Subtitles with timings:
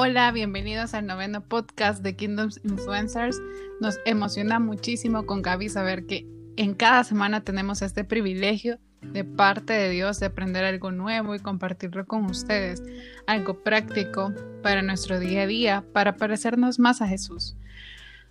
[0.00, 3.42] Hola, bienvenidos al noveno podcast de Kingdoms Influencers.
[3.80, 6.24] Nos emociona muchísimo con Gaby saber que
[6.56, 11.40] en cada semana tenemos este privilegio de parte de Dios de aprender algo nuevo y
[11.40, 12.80] compartirlo con ustedes,
[13.26, 14.32] algo práctico
[14.62, 17.56] para nuestro día a día, para parecernos más a Jesús.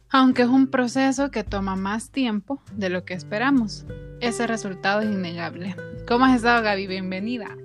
[0.09, 3.85] Aunque es un proceso que toma más tiempo de lo que esperamos,
[4.21, 5.75] ese resultado es innegable.
[6.07, 6.87] ¿Cómo has estado, Gaby?
[6.87, 7.57] Bienvenida.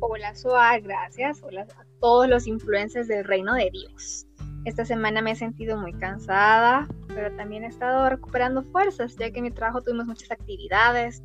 [0.00, 1.40] Hola, Soar, gracias.
[1.44, 1.66] Hola a
[2.00, 4.26] todos los influencers del reino de Dios.
[4.64, 9.38] Esta semana me he sentido muy cansada, pero también he estado recuperando fuerzas, ya que
[9.38, 11.22] en mi trabajo tuvimos muchas actividades,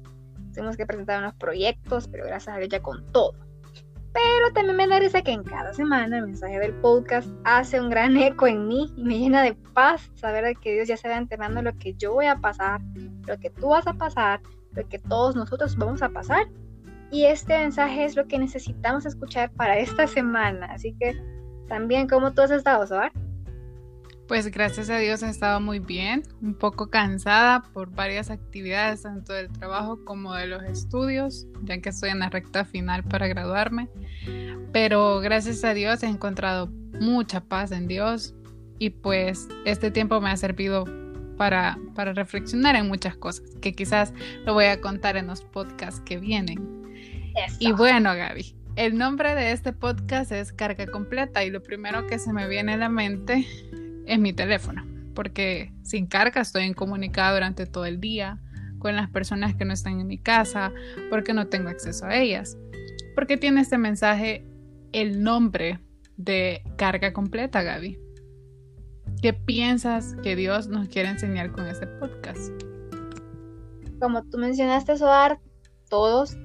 [0.53, 3.33] tuvimos que presentar unos proyectos, pero gracias a Dios ya con todo.
[4.13, 7.89] Pero también me da risa que en cada semana el mensaje del podcast hace un
[7.89, 11.17] gran eco en mí y me llena de paz saber que Dios ya se va
[11.17, 12.79] enterando lo que yo voy a pasar,
[13.27, 14.39] lo que tú vas a pasar,
[14.71, 16.47] lo que todos nosotros vamos a pasar
[17.11, 20.67] y este mensaje es lo que necesitamos escuchar para esta semana.
[20.67, 21.15] Así que
[21.67, 23.11] también, ¿cómo tú has estado, Soar?
[24.27, 29.33] Pues gracias a Dios he estado muy bien, un poco cansada por varias actividades, tanto
[29.33, 33.87] del trabajo como de los estudios, ya que estoy en la recta final para graduarme.
[34.73, 36.69] Pero gracias a Dios he encontrado
[36.99, 38.33] mucha paz en Dios
[38.79, 40.85] y pues este tiempo me ha servido
[41.37, 44.11] para, para reflexionar en muchas cosas, que quizás
[44.45, 46.84] lo voy a contar en los podcasts que vienen.
[47.59, 52.19] Y bueno, Gaby, el nombre de este podcast es Carga Completa y lo primero que
[52.19, 53.45] se me viene a la mente
[54.05, 58.41] es mi teléfono, porque sin carga estoy incomunicada durante todo el día
[58.79, 60.71] con las personas que no están en mi casa,
[61.09, 62.57] porque no tengo acceso a ellas.
[63.15, 64.45] porque tiene este mensaje
[64.91, 65.79] el nombre
[66.17, 67.97] de Carga Completa, Gaby?
[69.21, 72.51] ¿Qué piensas que Dios nos quiere enseñar con este podcast?
[74.01, 75.39] Como tú mencionaste, Soar,
[75.89, 76.37] todos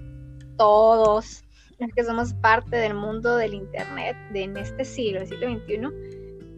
[0.61, 1.43] todos
[1.79, 5.89] los que somos parte del mundo del Internet de en este siglo, el siglo XXI,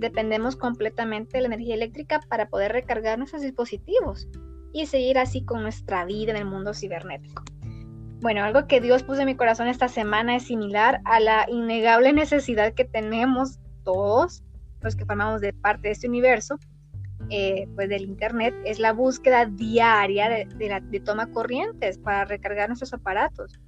[0.01, 4.27] dependemos completamente de la energía eléctrica para poder recargar nuestros dispositivos
[4.73, 7.45] y seguir así con nuestra vida en el mundo cibernético.
[8.21, 12.13] Bueno, algo que Dios puso en mi corazón esta semana es similar a la innegable
[12.13, 14.43] necesidad que tenemos todos
[14.81, 16.59] los que formamos de parte de este universo,
[17.31, 20.47] eh, pues del Internet, es la búsqueda diaria de,
[20.91, 23.61] de toma corrientes para recargar nuestros aparatos.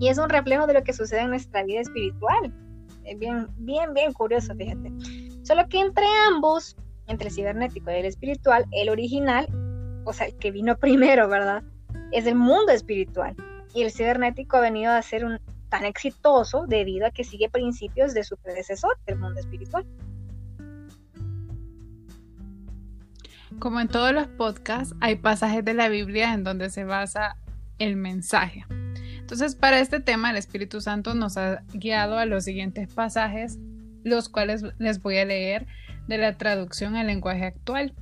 [0.00, 2.52] Y es un reflejo de lo que sucede en nuestra vida espiritual.
[3.04, 4.92] Es bien, bien, bien curioso, fíjate.
[5.42, 6.76] Solo que entre ambos,
[7.06, 9.48] entre el cibernético y el espiritual, el original,
[10.04, 11.62] o sea, el que vino primero, ¿verdad?
[12.12, 13.34] Es el mundo espiritual.
[13.74, 18.14] Y el cibernético ha venido a ser un, tan exitoso debido a que sigue principios
[18.14, 19.86] de su predecesor, el mundo espiritual.
[23.58, 27.36] Como en todos los podcasts, hay pasajes de la Biblia en donde se basa
[27.78, 28.64] el mensaje.
[29.28, 33.58] Entonces, para este tema, el Espíritu Santo nos ha guiado a los siguientes pasajes,
[34.02, 35.66] los cuales les voy a leer
[36.06, 37.92] de la traducción al lenguaje actual.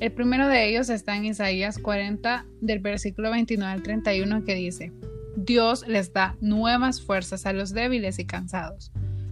[0.00, 4.90] El primero de ellos está en Isaías 40, del versículo 29 al 31, que dice,
[5.36, 8.90] Dios les da nuevas fuerzas a los débiles y cansados.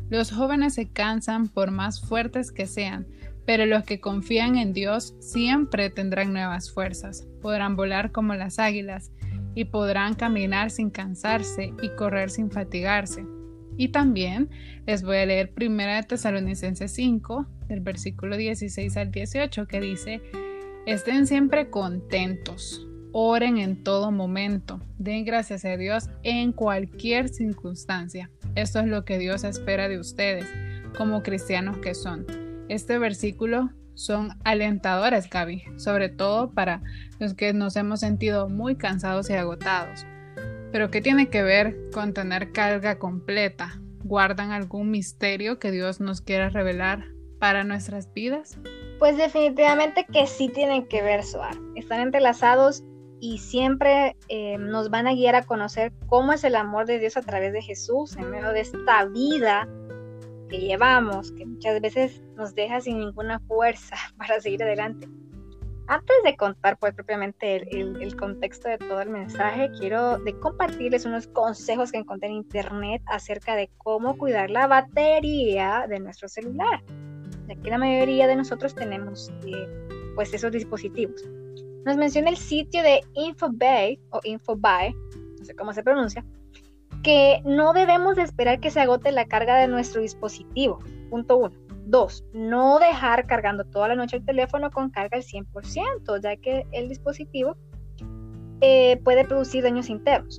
[0.08, 3.08] Los jóvenes se cansan por más fuertes que sean,
[3.44, 7.26] pero los que confían en Dios siempre tendrán nuevas fuerzas.
[7.40, 9.10] Podrán volar como las águilas
[9.54, 13.24] y podrán caminar sin cansarse y correr sin fatigarse.
[13.76, 14.50] Y también
[14.86, 20.20] les voy a leer 1 de Tesalonicenses 5, del versículo 16 al 18, que dice,
[20.86, 28.30] estén siempre contentos, oren en todo momento, den gracias a Dios en cualquier circunstancia.
[28.54, 30.46] Esto es lo que Dios espera de ustedes,
[30.96, 32.26] como cristianos que son.
[32.68, 36.82] Este versículo son alentadoras, Gaby, sobre todo para
[37.18, 40.06] los que nos hemos sentido muy cansados y agotados.
[40.72, 43.78] Pero ¿qué tiene que ver con tener carga completa?
[44.04, 47.04] ¿Guardan algún misterio que Dios nos quiera revelar
[47.38, 48.58] para nuestras vidas?
[48.98, 51.56] Pues definitivamente que sí tienen que ver, Suar.
[51.74, 52.84] Están entrelazados
[53.20, 57.16] y siempre eh, nos van a guiar a conocer cómo es el amor de Dios
[57.16, 59.68] a través de Jesús en medio de esta vida
[60.52, 65.08] que llevamos, que muchas veces nos deja sin ninguna fuerza para seguir adelante.
[65.88, 71.26] Antes de contar pues propiamente el, contexto de todo el mensaje, quiero de compartirles unos
[71.26, 76.84] consejos que encontré en internet acerca de cómo cuidar la batería de nuestro celular,
[77.48, 79.66] ya que la mayoría de nosotros tenemos eh,
[80.14, 81.24] pues esos dispositivos.
[81.84, 84.94] Nos menciona el sitio de InfoBay o InfoBuy,
[85.40, 86.24] no sé cómo se pronuncia,
[87.02, 90.78] que no debemos esperar que se agote la carga de nuestro dispositivo.
[91.10, 91.56] Punto uno.
[91.84, 96.64] Dos, no dejar cargando toda la noche el teléfono con carga al 100%, ya que
[96.72, 97.56] el dispositivo
[98.60, 100.38] eh, puede producir daños internos.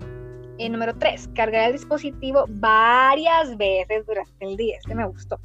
[0.57, 4.77] Eh, número 3, cargar el dispositivo varias veces durante el día.
[4.77, 5.39] Este me gustó.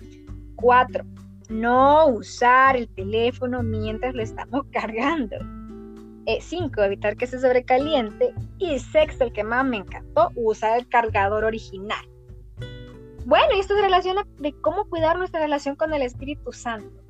[0.57, 1.05] 4,
[1.49, 5.37] no usar el teléfono mientras lo estamos cargando.
[6.41, 8.35] 5, eh, evitar que se sobrecaliente.
[8.59, 12.05] Y sexto, el que más me encantó, usar el cargador original.
[13.25, 17.03] Bueno, y esto se relaciona de cómo cuidar nuestra relación con el Espíritu Santo.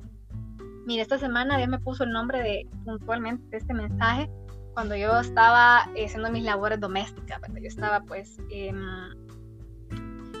[0.85, 4.29] Mira, esta semana Dios me puso el nombre de puntualmente de este mensaje
[4.73, 8.81] cuando yo estaba haciendo mis labores domésticas, Yo estaba pues em,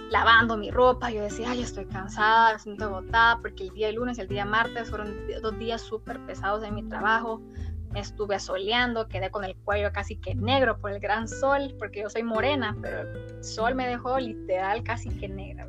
[0.09, 4.17] lavando mi ropa, yo decía, ay, estoy cansada, me siento agotada, porque el día lunes
[4.17, 7.41] y el día martes fueron dos días súper pesados en mi trabajo,
[7.91, 12.01] me estuve asoleando, quedé con el cuello casi que negro por el gran sol, porque
[12.01, 15.67] yo soy morena, pero el sol me dejó literal casi que negra.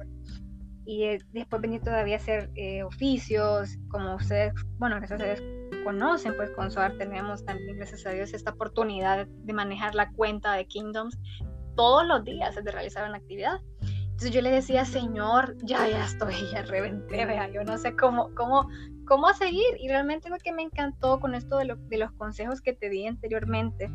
[0.85, 5.25] Y eh, después venía todavía a hacer eh, oficios, como ustedes, bueno, gracias a
[5.85, 10.53] conocen, pues con SOAR tenemos también, gracias a Dios, esta oportunidad de manejar la cuenta
[10.53, 11.19] de Kingdoms
[11.77, 13.61] todos los días de realizar una actividad.
[13.81, 18.31] Entonces yo le decía, Señor, ya, ya estoy, ya reventé, vea, yo no sé cómo,
[18.35, 18.69] cómo,
[19.11, 19.77] cómo seguir.
[19.81, 23.09] Y realmente lo que me encantó con esto de, de los consejos que te di
[23.09, 23.91] anteriormente,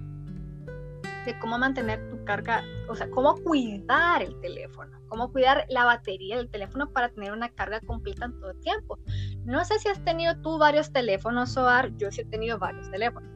[1.25, 6.35] de cómo mantener tu carga, o sea, cómo cuidar el teléfono, cómo cuidar la batería
[6.35, 8.99] del teléfono para tener una carga completa en todo el tiempo.
[9.45, 13.31] No sé si has tenido tú varios teléfonos, Soar, yo sí he tenido varios teléfonos.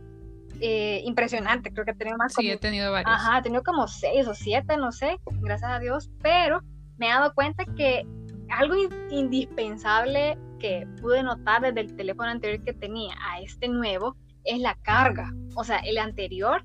[0.60, 2.34] Eh, impresionante, creo que he tenido más.
[2.34, 3.16] Sí, he tenido varios.
[3.16, 6.62] Ajá, he tenido como seis o siete, no sé, gracias a Dios, pero
[6.98, 8.06] me he dado cuenta que
[8.50, 8.76] algo
[9.10, 14.75] indispensable que pude notar desde el teléfono anterior que tenía a este nuevo es la
[14.75, 15.33] carga.
[15.56, 16.63] O sea, el anterior,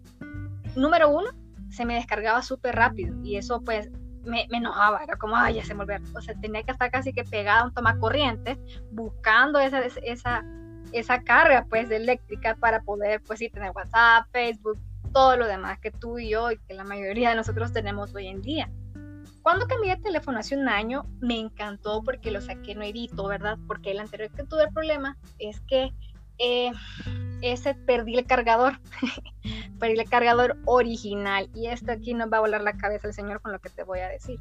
[0.77, 1.31] número uno,
[1.71, 3.91] se me descargaba súper rápido y eso pues
[4.25, 5.85] me, enojaba, era como, ay, ya se me.
[6.15, 8.59] O sea, tenía que estar casi que pegada a un toma corriente
[8.93, 10.45] buscando esa, esa,
[10.93, 14.79] esa carga pues eléctrica para poder pues sí tener WhatsApp, Facebook,
[15.13, 18.29] todo lo demás que tú y yo y que la mayoría de nosotros tenemos hoy
[18.29, 18.71] en día.
[19.45, 23.59] Cuando cambié de teléfono hace un año, me encantó porque lo saqué nuevito, ¿verdad?
[23.69, 25.93] Porque el anterior que tuve el problema es que
[26.39, 26.73] eh,
[27.43, 28.81] ese perdí el cargador,
[29.79, 33.43] perdí el cargador original y esto aquí nos va a volar la cabeza el señor
[33.43, 34.41] con lo que te voy a decir.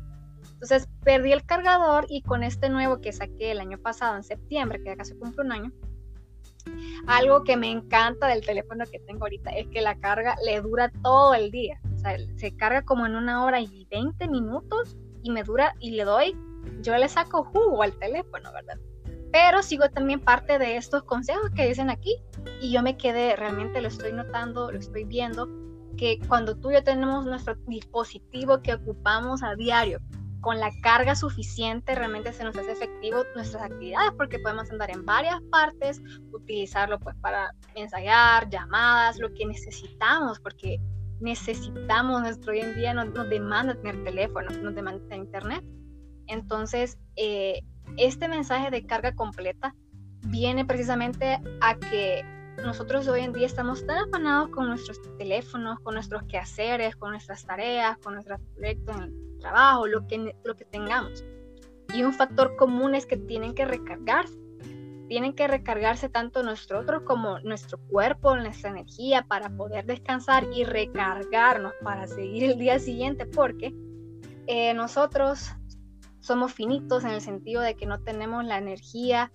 [0.53, 4.79] Entonces perdí el cargador y con este nuevo que saqué el año pasado en septiembre,
[4.81, 5.71] que ya casi cumple un año,
[7.07, 10.93] algo que me encanta del teléfono que tengo ahorita es que la carga le dura
[11.03, 11.81] todo el día
[12.35, 16.37] se carga como en una hora y 20 minutos y me dura y le doy,
[16.81, 18.77] yo le saco jugo al teléfono, ¿verdad?
[19.31, 22.15] Pero sigo también parte de estos consejos que dicen aquí
[22.61, 25.47] y yo me quedé, realmente lo estoy notando, lo estoy viendo,
[25.97, 29.99] que cuando tú y yo tenemos nuestro dispositivo que ocupamos a diario,
[30.43, 35.05] con la carga suficiente realmente se nos hace efectivo nuestras actividades porque podemos andar en
[35.05, 36.01] varias partes,
[36.33, 40.81] utilizarlo pues para ensayar, llamadas, lo que necesitamos, porque
[41.19, 45.63] necesitamos, nuestro hoy en día nos, demanda tener teléfono, nos demanda tener internet.
[46.27, 47.61] Entonces, eh,
[47.97, 49.75] este mensaje de carga completa
[50.27, 52.23] viene precisamente a que
[52.63, 57.45] nosotros hoy en día estamos tan afanados con nuestros teléfonos, con nuestros quehaceres, con nuestras
[57.45, 61.23] tareas, con nuestros proyectos en el trabajo, lo que, lo que tengamos.
[61.93, 64.42] Y un factor común es que tienen que recargarse
[65.07, 71.73] tienen que recargarse tanto nosotros como nuestro cuerpo, nuestra energía para poder descansar y recargarnos
[71.83, 73.73] para seguir el día siguiente, porque
[74.47, 75.51] eh, nosotros
[76.19, 79.31] somos finitos en el sentido de que no tenemos la energía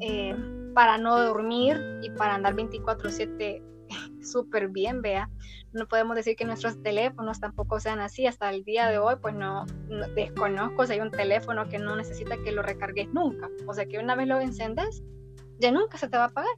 [0.00, 0.36] eh,
[0.74, 3.62] para no dormir y para andar 24/7
[4.22, 5.30] súper bien, vea.
[5.72, 8.26] No podemos decir que nuestros teléfonos tampoco sean así.
[8.26, 9.66] Hasta el día de hoy, pues no,
[10.14, 13.48] desconozco si hay un teléfono que no necesita que lo recargues nunca.
[13.66, 15.02] O sea que una vez lo encendes,
[15.58, 16.54] ya nunca se te va a apagar.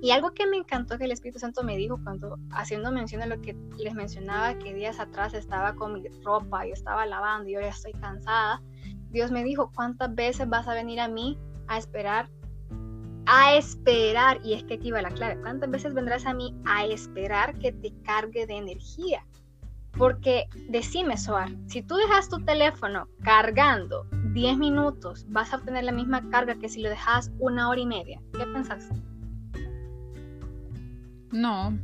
[0.00, 3.28] Y algo que me encantó que el Espíritu Santo me dijo cuando haciendo mención de
[3.28, 7.52] lo que les mencionaba, que días atrás estaba con mi ropa, y estaba lavando y
[7.52, 8.60] yo ya estoy cansada,
[9.10, 11.38] Dios me dijo, ¿cuántas veces vas a venir a mí
[11.68, 12.28] a esperar
[13.34, 16.84] a esperar, y es que aquí va la clave, ¿cuántas veces vendrás a mí a
[16.84, 19.24] esperar que te cargue de energía?
[19.96, 25.92] Porque decime, Soar, si tú dejas tu teléfono cargando 10 minutos, vas a obtener la
[25.92, 28.20] misma carga que si lo dejas una hora y media.
[28.34, 28.90] ¿Qué pensás?
[31.30, 31.78] No.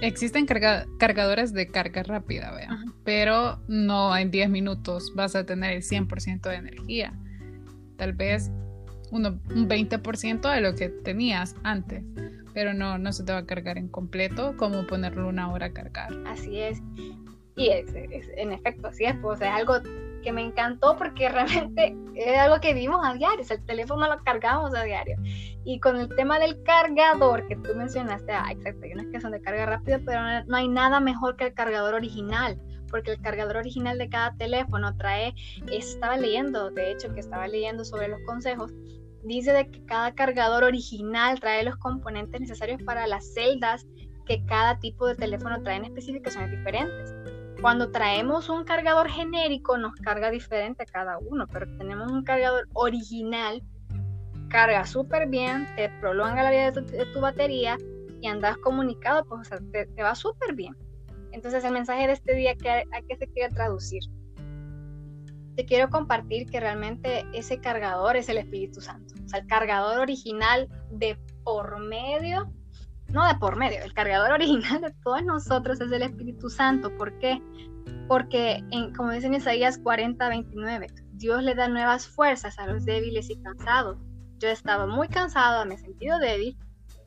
[0.00, 5.82] existen cargadores de carga rápida, vea, pero no en 10 minutos vas a tener el
[5.82, 7.12] 100% de energía.
[7.98, 8.50] Tal vez
[9.10, 12.04] un 20% de lo que tenías antes,
[12.54, 15.72] pero no, no se te va a cargar en completo como ponerlo una hora a
[15.72, 16.10] cargar.
[16.26, 16.82] Así es.
[17.56, 17.92] Y es,
[18.36, 19.74] en efecto, así es, pues es algo
[20.22, 24.74] que me encantó porque realmente es algo que vimos a diario, el teléfono lo cargamos
[24.74, 25.16] a diario.
[25.64, 29.32] Y con el tema del cargador que tú mencionaste, ah, exacto, hay unas que son
[29.32, 32.58] de carga rápida, pero no hay nada mejor que el cargador original,
[32.90, 35.34] porque el cargador original de cada teléfono trae,
[35.70, 38.72] estaba leyendo, de hecho que estaba leyendo sobre los consejos,
[39.24, 43.86] dice de que cada cargador original trae los componentes necesarios para las celdas
[44.26, 47.14] que cada tipo de teléfono trae en especificaciones diferentes.
[47.60, 53.62] Cuando traemos un cargador genérico nos carga diferente cada uno, pero tenemos un cargador original,
[54.48, 57.76] carga súper bien, te prolonga la vida de tu, batería
[58.20, 60.76] y andas comunicado, pues te, va súper bien.
[61.32, 64.02] Entonces el mensaje de este día, ¿a qué se quiere traducir?
[65.58, 69.12] Te quiero compartir que realmente ese cargador es el Espíritu Santo.
[69.26, 72.50] O sea, el cargador original de por medio
[73.08, 76.96] no de por medio, el cargador original de todos nosotros es el Espíritu Santo.
[76.96, 77.42] ¿Por qué?
[78.06, 82.84] Porque, en, como dice en Isaías 40, 29, Dios le da nuevas fuerzas a los
[82.84, 83.98] débiles y cansados.
[84.38, 86.56] Yo estaba muy cansado, me he sentido débil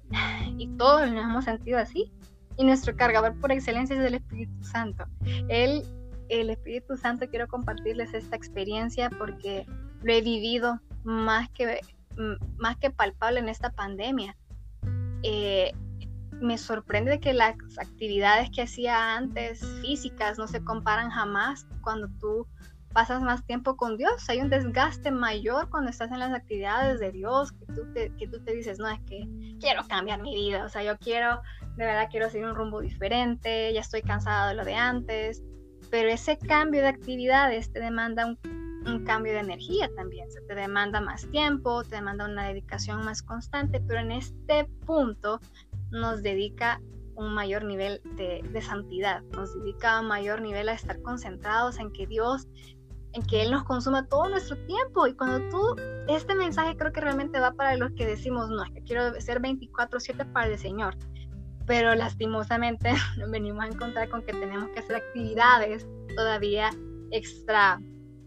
[0.58, 2.12] y todos nos hemos sentido así.
[2.58, 5.06] Y nuestro cargador por excelencia es el Espíritu Santo.
[5.48, 5.84] Él,
[6.32, 9.66] el Espíritu Santo, quiero compartirles esta experiencia porque
[10.02, 11.82] lo he vivido más que,
[12.58, 14.38] más que palpable en esta pandemia.
[15.24, 15.74] Eh,
[16.40, 22.48] me sorprende que las actividades que hacía antes físicas no se comparan jamás cuando tú
[22.94, 24.28] pasas más tiempo con Dios.
[24.30, 28.28] Hay un desgaste mayor cuando estás en las actividades de Dios, que tú te, que
[28.28, 29.28] tú te dices, no, es que
[29.60, 31.42] quiero cambiar mi vida, o sea, yo quiero,
[31.76, 35.44] de verdad quiero seguir un rumbo diferente, ya estoy cansado de lo de antes,
[35.92, 38.38] pero ese cambio de actividades te demanda un,
[39.06, 43.80] cambio de energía también, se te demanda más tiempo, te demanda una dedicación más constante,
[43.88, 45.40] pero en este punto
[45.92, 46.82] nos dedica
[47.16, 52.08] un mayor nivel de, santidad, nos dedica un mayor nivel a estar concentrados en que
[52.08, 52.48] Dios,
[53.14, 55.06] en que Él nos consuma todo nuestro tiempo.
[55.06, 55.76] Y cuando tú,
[56.08, 59.42] este mensaje creo que realmente va para los que decimos, no, es que quiero ser
[59.42, 60.96] 24/7 para el Señor.
[61.72, 62.92] Pero lastimosamente
[63.30, 65.88] venimos a encontrar con que tenemos que hacer actividades
[66.18, 66.70] todavía
[67.12, 67.80] extra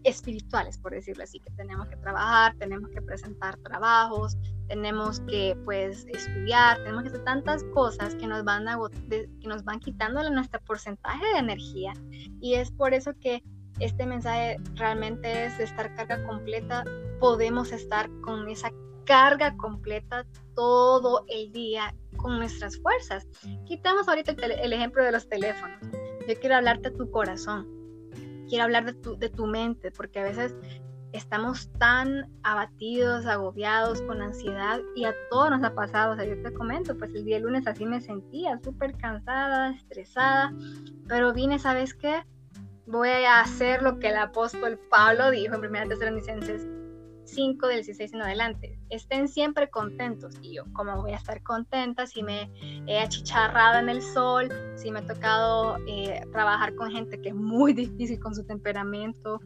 [0.03, 4.35] espirituales, por decirlo así, que tenemos que trabajar, tenemos que presentar trabajos,
[4.67, 8.79] tenemos que pues estudiar, tenemos que hacer tantas cosas que nos van a,
[9.11, 11.93] que nos van quitando nuestro porcentaje de energía.
[12.41, 13.43] Y es por eso que
[13.79, 16.83] este mensaje realmente es estar carga completa,
[17.19, 18.71] podemos estar con esa
[19.05, 20.25] carga completa
[20.55, 23.27] todo el día con nuestras fuerzas.
[23.65, 25.79] Quitamos ahorita el, el ejemplo de los teléfonos.
[26.27, 27.75] Yo quiero hablarte a tu corazón
[28.47, 30.55] quiero hablar de tu, de tu mente, porque a veces
[31.11, 36.13] estamos tan abatidos, agobiados, con ansiedad y a todos nos ha pasado.
[36.13, 40.53] O sea, yo te comento, pues el día lunes así me sentía súper cansada, estresada,
[41.07, 42.23] pero vine, ¿sabes qué?
[42.87, 46.67] Voy a hacer lo que el apóstol Pablo dijo en 1 Tesalonicenses
[47.25, 48.79] 5 del 16 en adelante.
[48.89, 50.35] Estén siempre contentos.
[50.41, 52.51] Y yo, ¿cómo voy a estar contenta si me
[52.87, 57.35] he achicharrado en el sol, si me ha tocado eh, trabajar con gente que es
[57.35, 59.39] muy difícil con su temperamento?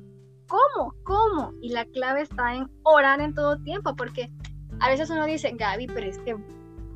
[0.47, 0.93] ¿Cómo?
[1.03, 1.53] ¿Cómo?
[1.61, 4.31] Y la clave está en orar en todo tiempo, porque
[4.79, 6.35] a veces uno dice, Gaby, pero es que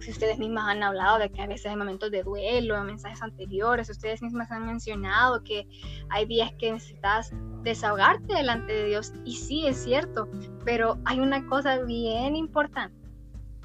[0.04, 3.22] si ustedes mismas han hablado de que a veces hay momentos de duelo, en mensajes
[3.22, 5.68] anteriores, ustedes mismas han mencionado que
[6.10, 7.32] hay días que necesitas
[7.64, 10.30] desahogarte delante de Dios y sí es cierto,
[10.66, 13.04] pero hay una cosa bien importante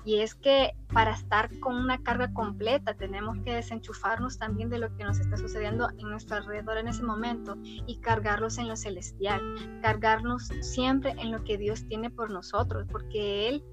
[0.04, 4.96] y es que para estar con una carga completa tenemos que desenchufarnos también de lo
[4.96, 9.42] que nos está sucediendo en nuestro alrededor en ese momento y cargarlos en lo celestial,
[9.82, 13.64] cargarnos siempre en lo que Dios tiene por nosotros, porque Él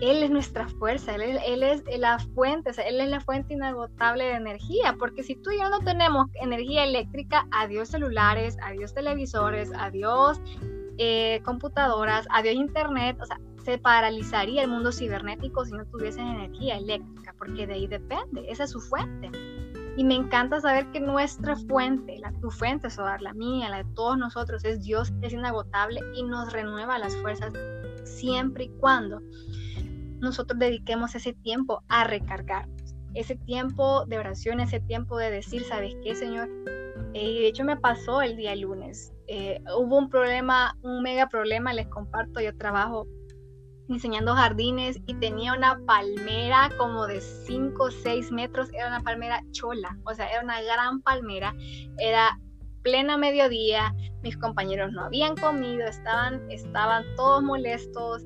[0.00, 4.94] él es nuestra fuerza, él, es la fuente, Él es la fuente inagotable de energía,
[4.98, 10.40] porque si tú y yo no tenemos energía eléctrica, adiós celulares, adiós televisores, adiós
[10.98, 16.76] eh, computadoras, adiós internet, o sea, se paralizaría el mundo cibernético si no tuviesen energía
[16.76, 19.30] eléctrica, porque de ahí depende, esa es su fuente.
[19.96, 23.94] Y me encanta saber que nuestra fuente, la, tu fuente, Sodar, la mía, la de
[23.94, 27.52] todos nosotros, es Dios, es inagotable y nos renueva las fuerzas
[28.04, 29.20] siempre y cuando
[30.20, 35.94] nosotros dediquemos ese tiempo a recargarnos, ese tiempo de oración, ese tiempo de decir, ¿sabes
[36.02, 36.48] qué, Señor?
[37.14, 39.12] Eh, y de hecho me pasó el día lunes.
[39.26, 43.06] Eh, hubo un problema, un mega problema, les comparto, yo trabajo
[43.88, 49.42] diseñando jardines y tenía una palmera como de 5 o 6 metros, era una palmera
[49.50, 51.54] chola, o sea, era una gran palmera,
[51.98, 52.38] era
[52.82, 58.24] plena mediodía, mis compañeros no habían comido, estaban, estaban todos molestos,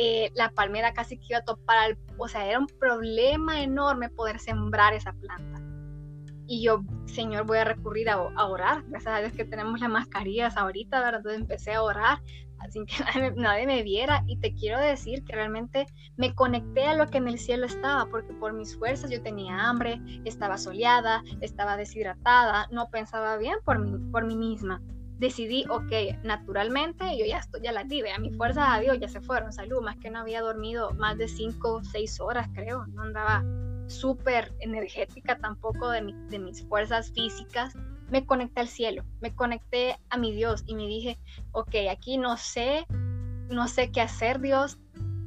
[0.00, 4.38] eh, la palmera casi que iba a topar, o sea, era un problema enorme poder
[4.38, 5.60] sembrar esa planta.
[6.46, 8.84] Y yo, Señor, voy a recurrir a, orar.
[8.86, 11.16] Gracias a Dios que tenemos las mascarillas ahorita, ¿verdad?
[11.16, 12.22] Entonces empecé a orar.
[12.70, 12.94] sin que
[13.36, 14.22] nadie, me viera.
[14.28, 15.86] Y te quiero decir que realmente
[16.16, 19.68] me conecté a lo que en el cielo estaba, porque por mis fuerzas yo tenía
[19.68, 24.80] hambre, estaba soleada, estaba deshidratada, no pensaba bien por mí, por mí misma.
[25.18, 29.08] Decidí, ok, naturalmente yo ya estoy, ya la di, a mis fuerzas a Dios ya
[29.08, 32.86] se fueron, salud, más que no había dormido más de 5 o 6 horas, creo,
[32.86, 33.44] no andaba
[33.88, 37.74] súper energética tampoco de, de mis fuerzas físicas,
[38.10, 41.18] me conecté al cielo, me conecté a mi Dios y me dije,
[41.52, 42.86] ok, aquí no sé,
[43.50, 44.78] no sé qué hacer Dios,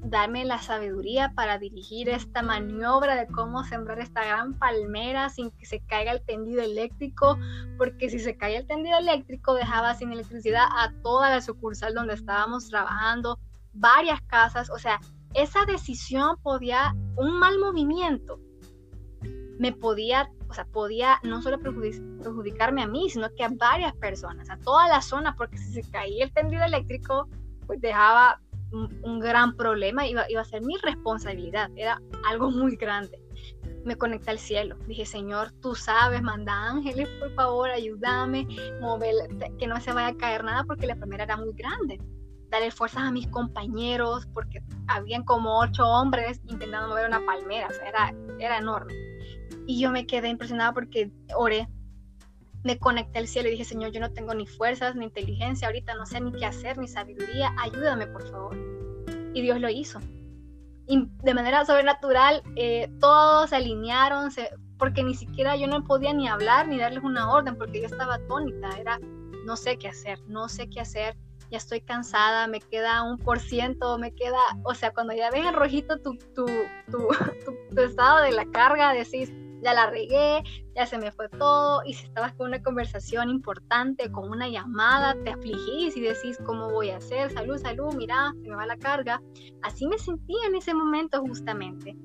[0.03, 5.65] dame la sabiduría para dirigir esta maniobra de cómo sembrar esta gran palmera sin que
[5.65, 7.37] se caiga el tendido eléctrico,
[7.77, 12.15] porque si se caía el tendido eléctrico dejaba sin electricidad a toda la sucursal donde
[12.15, 13.39] estábamos trabajando,
[13.73, 14.99] varias casas, o sea,
[15.33, 18.39] esa decisión podía, un mal movimiento,
[19.59, 24.49] me podía o sea, podía no solo perjudicarme a mí, sino que a varias personas,
[24.49, 27.29] a toda la zona, porque si se caía el tendido eléctrico,
[27.67, 28.41] pues dejaba
[28.71, 33.19] un, gran problema, iba, iba a ser mi responsabilidad, era algo muy grande.
[33.83, 38.47] Me conecté al cielo, dije, Señor, tú sabes, manda ángeles, por favor, ayúdame,
[38.79, 39.15] mover,
[39.57, 41.99] que no se vaya a caer nada, porque la primera era muy grande
[42.51, 48.13] darle fuerzas a mis compañeros, porque habían como ocho hombres intentando mover una palmera, era,
[48.39, 48.93] era enorme.
[49.65, 51.67] Y yo me quedé impresionada porque oré,
[52.63, 55.95] me conecté al cielo y dije, Señor, yo no tengo ni fuerzas, ni inteligencia, ahorita
[55.95, 58.55] no sé ni qué hacer, ni sabiduría, ayúdame por favor.
[59.33, 59.99] Y Dios lo hizo.
[60.87, 64.29] Y de manera sobrenatural, eh, todos se alinearon,
[64.77, 68.15] porque ni siquiera yo no podía ni hablar ni darles una orden, porque yo estaba
[68.15, 68.99] atónita, era,
[69.45, 71.15] no sé qué hacer, no sé qué hacer,
[71.49, 75.45] ya estoy cansada, me queda un por ciento, me queda, o sea, cuando ya ves
[75.45, 76.45] en rojito tu, tu,
[76.89, 77.07] tu,
[77.75, 80.43] tu estado de la carga, decís, ya la regué,
[80.75, 85.15] ya se me fue todo, y si estabas con una conversación importante, con una llamada,
[85.23, 87.31] te afligís y decís, ¿cómo voy a hacer?
[87.31, 89.21] Salud, salud, mira, se me va la carga.
[89.61, 91.95] Así me sentía en ese momento justamente.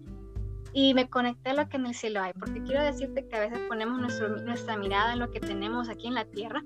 [0.72, 3.40] Y me conecté a lo que en el cielo hay, porque quiero decirte que a
[3.40, 3.98] veces ponemos
[4.44, 6.62] nuestra mirada en lo que tenemos aquí en la tierra,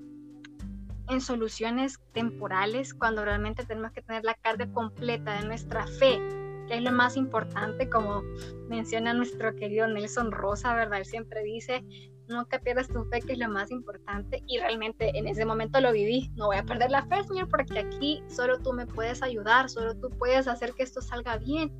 [1.07, 6.19] en soluciones temporales, cuando realmente tenemos que tener la carga completa de nuestra fe
[6.69, 8.23] es lo más importante, como
[8.69, 10.99] menciona nuestro querido Nelson Rosa, ¿verdad?
[10.99, 11.83] Él siempre dice,
[12.27, 15.91] nunca pierdas tu fe, que es lo más importante, y realmente en ese momento lo
[15.91, 19.69] viví, no voy a perder la fe, Señor, porque aquí solo tú me puedes ayudar,
[19.69, 21.71] solo tú puedes hacer que esto salga bien.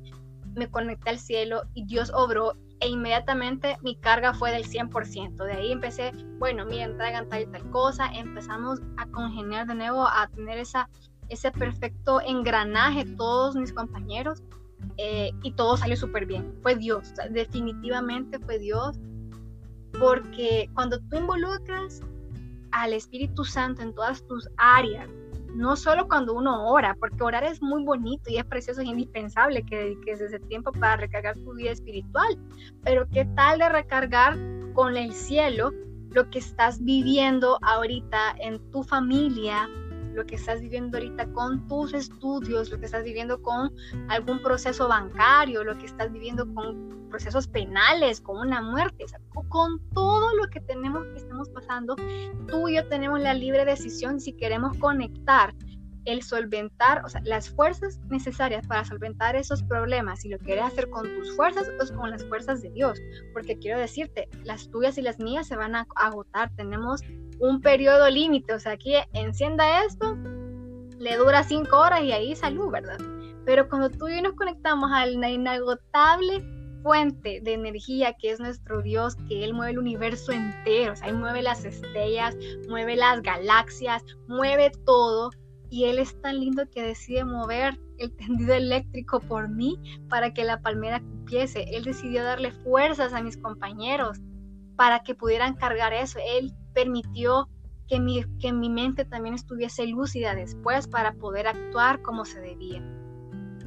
[0.54, 5.36] Me conecté al cielo y Dios obró e inmediatamente mi carga fue del 100%.
[5.44, 10.06] De ahí empecé, bueno, miren, traigan tal y tal cosa, empezamos a congeniar de nuevo,
[10.06, 10.90] a tener esa,
[11.28, 14.42] ese perfecto engranaje todos mis compañeros
[14.96, 16.54] eh, y todo salió súper bien.
[16.62, 18.98] Fue Dios, definitivamente fue Dios,
[19.98, 22.00] porque cuando tú involucras
[22.72, 25.08] al Espíritu Santo en todas tus áreas,
[25.54, 29.62] no solo cuando uno ora, porque orar es muy bonito y es precioso y indispensable
[29.64, 32.38] que dediques ese tiempo para recargar tu vida espiritual,
[32.82, 34.38] pero qué tal de recargar
[34.74, 35.70] con el cielo
[36.10, 39.68] lo que estás viviendo ahorita en tu familia,
[40.14, 43.72] lo que estás viviendo ahorita con tus estudios, lo que estás viviendo con
[44.08, 49.04] algún proceso bancario, lo que estás viviendo con procesos penales, con una muerte,
[49.48, 51.94] con todo lo que tenemos que estamos pasando,
[52.48, 55.54] tú y yo tenemos la libre decisión si queremos conectar
[56.04, 60.90] el solventar, o sea, las fuerzas necesarias para solventar esos problemas, si lo quieres hacer
[60.90, 62.98] con tus fuerzas o con las fuerzas de Dios,
[63.32, 67.02] porque quiero decirte, las tuyas y las mías se van a agotar, tenemos
[67.38, 70.16] un periodo límite, o sea, aquí encienda esto,
[70.98, 72.98] le dura cinco horas y ahí salud, ¿verdad?
[73.44, 76.44] Pero cuando tú y yo nos conectamos a la inagotable
[76.82, 81.08] fuente de energía que es nuestro Dios, que Él mueve el universo entero, o sea,
[81.08, 82.36] Él mueve las estrellas,
[82.68, 85.30] mueve las galaxias, mueve todo,
[85.72, 89.80] y Él es tan lindo que decide mover el tendido eléctrico por mí
[90.10, 91.64] para que la palmera cupiese.
[91.74, 94.20] Él decidió darle fuerzas a mis compañeros
[94.76, 96.18] para que pudieran cargar eso.
[96.36, 97.48] Él permitió
[97.88, 102.82] que mi, que mi mente también estuviese lúcida después para poder actuar como se debía.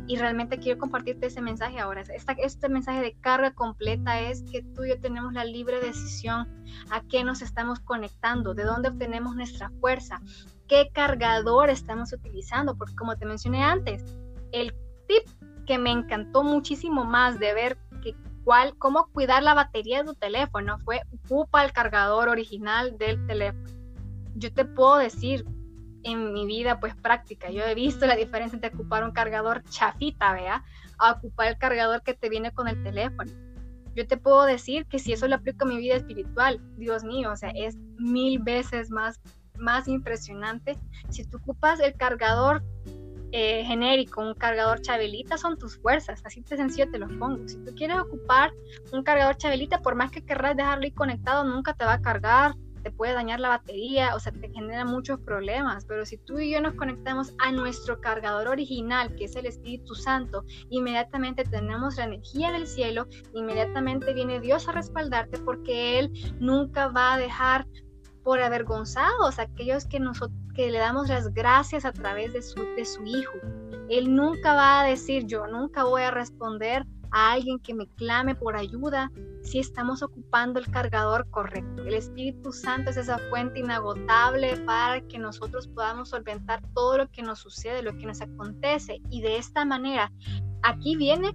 [0.05, 2.03] Y realmente quiero compartirte ese mensaje ahora.
[2.37, 6.47] este mensaje de carga completa es que tú y yo tenemos la libre decisión
[6.91, 10.21] a qué nos estamos conectando, de dónde obtenemos nuestra fuerza,
[10.67, 14.03] qué cargador estamos utilizando, porque como te mencioné antes,
[14.51, 14.73] el
[15.07, 15.27] tip
[15.65, 20.15] que me encantó muchísimo más de ver que cuál, cómo cuidar la batería de tu
[20.15, 23.65] teléfono fue ocupa el cargador original del teléfono.
[24.35, 25.45] Yo te puedo decir
[26.03, 30.33] en mi vida pues práctica, yo he visto la diferencia entre ocupar un cargador chafita,
[30.33, 30.63] vea,
[30.99, 33.31] a ocupar el cargador que te viene con el teléfono.
[33.95, 37.31] Yo te puedo decir que si eso lo aplico a mi vida espiritual, Dios mío,
[37.31, 39.19] o sea, es mil veces más
[39.57, 40.77] más impresionante.
[41.09, 42.63] Si tú ocupas el cargador
[43.31, 47.47] eh, genérico, un cargador chabelita, son tus fuerzas, así de sencillo te lo pongo.
[47.47, 48.53] Si tú quieres ocupar
[48.93, 52.55] un cargador chabelita, por más que querrás dejarlo ahí conectado, nunca te va a cargar,
[52.85, 56.51] te puede dañar la batería, o sea, te genera muchos problemas, pero si tú y
[56.51, 62.03] yo nos conectamos a nuestro cargador original, que es el Espíritu Santo, inmediatamente tenemos la
[62.03, 67.65] energía del cielo, inmediatamente viene Dios a respaldarte porque Él nunca va a dejar
[68.25, 72.83] por avergonzados aquellos que nosotros que le damos las gracias a través de su, de
[72.83, 73.33] su Hijo.
[73.87, 78.33] Él nunca va a decir yo, nunca voy a responder a alguien que me clame
[78.33, 79.11] por ayuda
[79.43, 81.83] si estamos ocupando el cargador correcto.
[81.83, 87.21] El Espíritu Santo es esa fuente inagotable para que nosotros podamos solventar todo lo que
[87.21, 89.01] nos sucede, lo que nos acontece.
[89.11, 90.11] Y de esta manera,
[90.63, 91.31] aquí viene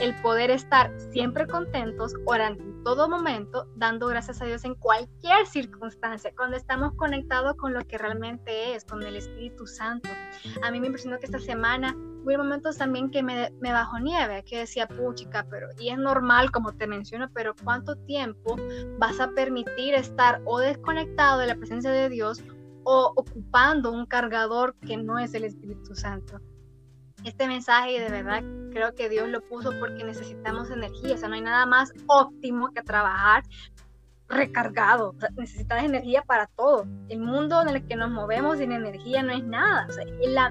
[0.00, 6.32] el poder estar siempre contentos, orando todo momento, dando gracias a Dios en cualquier circunstancia,
[6.36, 10.08] cuando estamos conectados con lo que realmente es, con el Espíritu Santo.
[10.62, 14.44] A mí me impresionó que esta semana hubo momentos también que me, me bajó nieve,
[14.44, 18.56] que decía, puchica, pero, y es normal como te menciono, pero ¿cuánto tiempo
[18.98, 22.42] vas a permitir estar o desconectado de la presencia de Dios
[22.84, 26.40] o ocupando un cargador que no es el Espíritu Santo?
[27.24, 31.34] Este mensaje de verdad creo que Dios lo puso porque necesitamos energía, o sea, no
[31.34, 33.42] hay nada más óptimo que trabajar
[34.28, 36.86] recargado, necesitas energía para todo.
[37.08, 39.86] El mundo en el que nos movemos sin energía no es nada.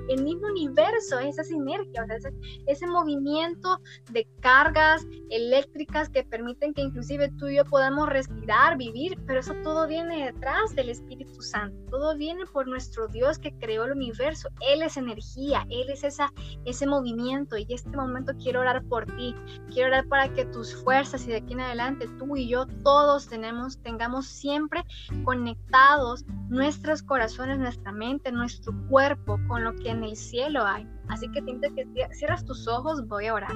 [0.10, 2.34] el, mismo universo es esa sinergia, o sea, ese,
[2.66, 3.80] ese, movimiento
[4.12, 9.54] de cargas eléctricas que permiten que inclusive tú y yo podamos respirar, vivir, pero eso
[9.64, 11.78] todo viene detrás del Espíritu Santo.
[11.92, 14.50] Todo viene por nuestro Dios que creó el universo.
[14.68, 16.34] Él es energía, Él es esa,
[16.66, 17.58] ese movimiento.
[17.58, 19.36] Y en este momento quiero orar por ti.
[19.72, 23.28] Quiero orar para que tus fuerzas y de aquí en adelante tú y yo todos
[23.28, 24.84] tenemos tengamos siempre
[25.24, 30.88] conectados nuestros corazones, nuestra mente, nuestro cuerpo con lo que en el cielo hay.
[31.10, 33.54] Así que te invito que cierras tus ojos, voy a orar.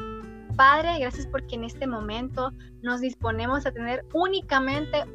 [0.55, 5.05] Padre, gracias porque en este momento nos disponemos a tener únicamente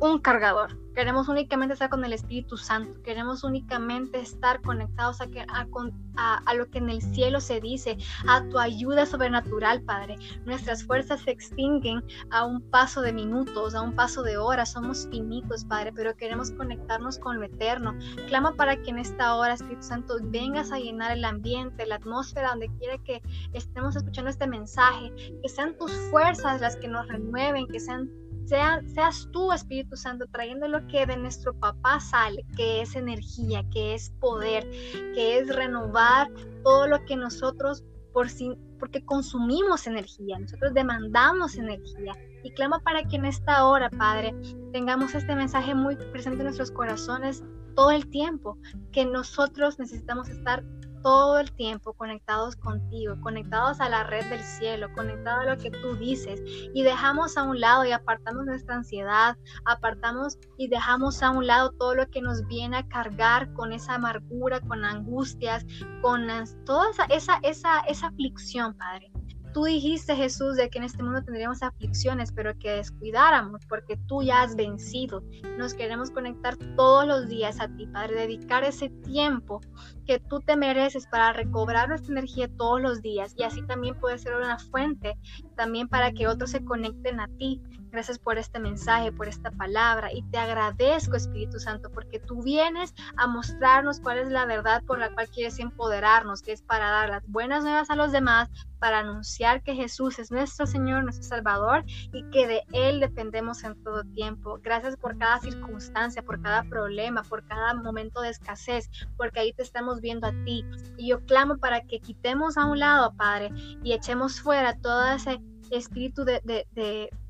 [0.00, 0.81] un cargador.
[0.94, 3.00] Queremos únicamente estar con el Espíritu Santo.
[3.02, 7.96] Queremos únicamente estar conectados a, lo que en el cielo se dice,
[8.28, 10.16] a tu ayuda sobrenatural, Padre.
[10.44, 14.72] Nuestras fuerzas se extinguen a un paso de minutos, a un paso de horas.
[14.72, 17.94] Somos finitos, Padre, pero queremos conectarnos con lo eterno.
[18.28, 22.50] Clama para que en esta hora, Espíritu Santo, vengas a llenar el ambiente, la atmósfera,
[22.50, 23.22] donde quiera que
[23.54, 25.10] estemos escuchando este mensaje.
[25.42, 28.10] Que sean tus fuerzas las que nos renueven, que sean
[28.46, 33.94] seas tú, Espíritu Santo, trayendo lo que de nuestro papá sale, que es energía, que
[33.94, 34.68] es poder,
[35.14, 36.28] que es renovar
[36.62, 42.14] todo lo que nosotros, por sí, porque consumimos energía, nosotros demandamos energía.
[42.44, 44.34] Y clama para que en esta hora, Padre,
[44.72, 47.44] tengamos este mensaje muy presente en nuestros corazones
[47.76, 48.58] todo el tiempo,
[48.90, 50.64] que nosotros necesitamos estar
[51.02, 55.70] todo el tiempo conectados contigo, conectados a la red del cielo, conectados a lo que
[55.70, 56.40] tú dices
[56.74, 61.72] y dejamos a un lado y apartamos nuestra ansiedad, apartamos y dejamos a un lado
[61.72, 65.64] todo lo que nos viene a cargar con esa amargura, con angustias,
[66.00, 66.28] con
[66.64, 69.10] toda esa, esa, esa, esa aflicción, Padre.
[69.52, 74.22] Tú dijiste, Jesús, de que en este mundo tendríamos aflicciones, pero que descuidáramos, porque tú
[74.22, 75.22] ya has vencido.
[75.58, 79.60] Nos queremos conectar todos los días a ti, Padre, dedicar ese tiempo
[80.06, 84.18] que tú te mereces para recobrar nuestra energía todos los días y así también puede
[84.18, 85.18] ser una fuente
[85.54, 87.60] también para que otros se conecten a ti.
[87.92, 92.94] Gracias por este mensaje, por esta palabra y te agradezco Espíritu Santo porque tú vienes
[93.18, 97.10] a mostrarnos cuál es la verdad por la cual quieres empoderarnos, que es para dar
[97.10, 101.84] las buenas nuevas a los demás, para anunciar que Jesús es nuestro Señor, nuestro Salvador
[101.86, 104.58] y que de Él dependemos en todo tiempo.
[104.62, 109.62] Gracias por cada circunstancia, por cada problema, por cada momento de escasez, porque ahí te
[109.62, 110.64] estamos viendo a ti.
[110.96, 113.50] Y yo clamo para que quitemos a un lado, Padre,
[113.84, 115.42] y echemos fuera todo ese
[115.78, 116.40] espíritu de,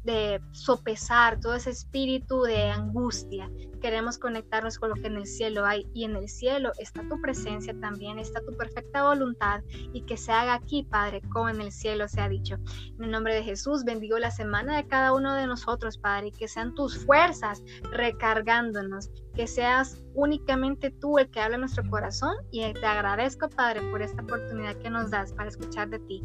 [0.04, 3.48] de sopesar, todo ese espíritu de angustia.
[3.80, 7.20] Queremos conectarnos con lo que en el cielo hay y en el cielo está tu
[7.20, 11.72] presencia también, está tu perfecta voluntad y que se haga aquí, Padre, como en el
[11.72, 12.56] cielo se ha dicho.
[12.98, 16.32] En el nombre de Jesús, bendigo la semana de cada uno de nosotros, Padre, y
[16.32, 22.72] que sean tus fuerzas recargándonos, que seas únicamente tú el que habla nuestro corazón y
[22.72, 26.22] te agradezco, Padre, por esta oportunidad que nos das para escuchar de ti.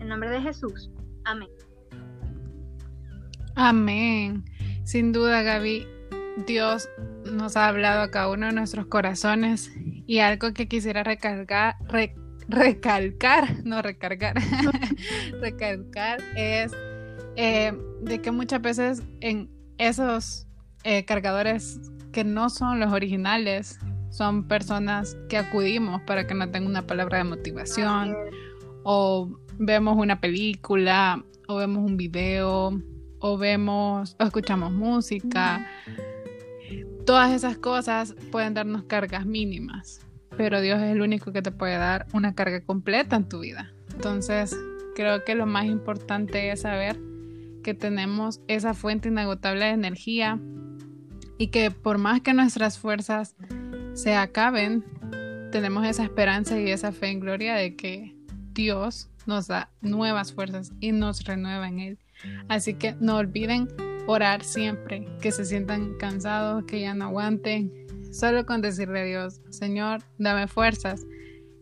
[0.00, 0.90] En nombre de Jesús.
[1.24, 1.48] Amén.
[3.56, 4.44] Amén.
[4.84, 5.86] Sin duda, Gaby,
[6.46, 6.88] Dios
[7.24, 9.70] nos ha hablado a cada uno de nuestros corazones
[10.06, 11.76] y algo que quisiera recargar,
[12.48, 14.34] recalcar, no recargar,
[15.40, 16.72] recalcar es
[17.36, 20.46] eh, de que muchas veces en esos
[20.84, 21.80] eh, cargadores
[22.12, 23.78] que no son los originales,
[24.10, 28.16] son personas que acudimos para que nos den una palabra de motivación
[28.82, 32.82] o vemos una película o vemos un video
[33.18, 35.66] o vemos o escuchamos música.
[37.04, 40.00] Todas esas cosas pueden darnos cargas mínimas,
[40.36, 43.70] pero Dios es el único que te puede dar una carga completa en tu vida.
[43.92, 44.56] Entonces,
[44.96, 46.98] creo que lo más importante es saber
[47.62, 50.40] que tenemos esa fuente inagotable de energía
[51.36, 53.36] y que por más que nuestras fuerzas
[53.92, 54.84] se acaben,
[55.52, 58.16] tenemos esa esperanza y esa fe en gloria de que
[58.54, 61.98] Dios nos da nuevas fuerzas y nos renueva en Él.
[62.48, 63.68] Así que no olviden
[64.06, 67.72] orar siempre, que se sientan cansados, que ya no aguanten,
[68.12, 71.06] solo con decirle a Dios, Señor, dame fuerzas.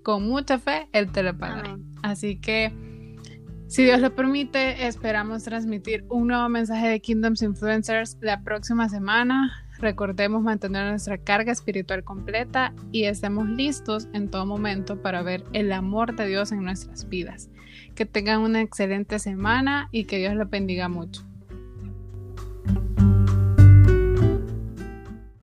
[0.02, 1.78] Con mucha fe, Él te lo paga.
[2.02, 2.72] Así que,
[3.66, 9.67] si Dios lo permite, esperamos transmitir un nuevo mensaje de Kingdoms Influencers la próxima semana.
[9.78, 15.72] Recordemos mantener nuestra carga espiritual completa y estemos listos en todo momento para ver el
[15.72, 17.48] amor de Dios en nuestras vidas.
[17.94, 21.22] Que tengan una excelente semana y que Dios les bendiga mucho.